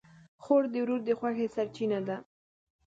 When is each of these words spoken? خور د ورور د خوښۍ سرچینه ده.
خور 0.43 0.63
د 0.73 0.75
ورور 0.83 1.01
د 1.05 1.09
خوښۍ 1.19 1.47
سرچینه 1.55 1.99
ده. 2.07 2.17